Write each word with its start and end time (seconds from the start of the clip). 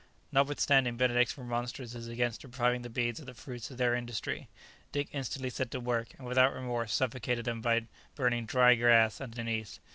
Notwithstanding 0.31 0.97
Benedict's 0.97 1.37
remonstrances 1.37 2.07
against 2.07 2.41
depriving 2.41 2.81
the 2.81 2.89
bees 2.89 3.19
of 3.19 3.27
the 3.27 3.35
fruits 3.35 3.69
of 3.69 3.77
their 3.77 3.93
industry, 3.93 4.49
Dick 4.91 5.09
instantly 5.11 5.51
set 5.51 5.69
to 5.69 5.79
work, 5.79 6.15
and 6.17 6.25
without 6.27 6.55
remorse 6.55 6.91
suffocated 6.91 7.45
them 7.45 7.61
by 7.61 7.85
burning 8.15 8.47
dry 8.47 8.73
grass 8.73 9.21
underneath. 9.21 9.77